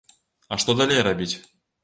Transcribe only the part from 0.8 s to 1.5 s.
далей рабіць?